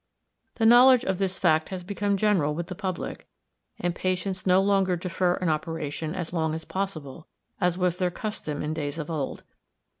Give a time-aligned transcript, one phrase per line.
[0.55, 3.27] The knowledge of this fact has become general with the public,
[3.79, 7.27] and patients no longer defer an operation as long as possible,
[7.59, 9.43] as was their custom in days of old.